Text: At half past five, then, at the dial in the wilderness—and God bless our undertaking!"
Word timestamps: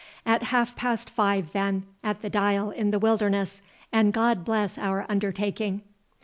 At 0.25 0.41
half 0.41 0.75
past 0.75 1.11
five, 1.11 1.51
then, 1.51 1.83
at 2.03 2.23
the 2.23 2.29
dial 2.31 2.71
in 2.71 2.89
the 2.89 2.97
wilderness—and 2.97 4.11
God 4.13 4.43
bless 4.43 4.79
our 4.79 5.05
undertaking!" 5.07 5.83